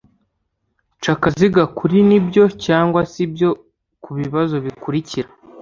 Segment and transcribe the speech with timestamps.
[1.01, 3.49] ca akaziga kuri ni byo cyangwa si byo
[4.03, 5.29] ku bibazo bikurikira